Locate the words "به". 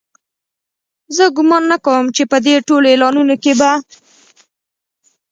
3.59-3.71